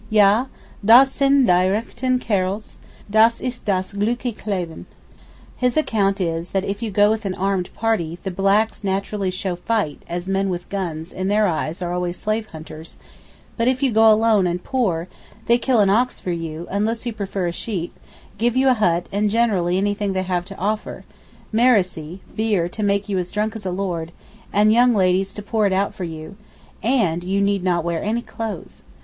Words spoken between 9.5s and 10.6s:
fight, as men